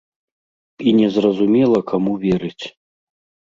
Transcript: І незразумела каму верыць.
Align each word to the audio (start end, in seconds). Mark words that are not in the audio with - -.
І 0.87 0.93
незразумела 1.01 1.79
каму 1.93 2.17
верыць. 2.27 2.65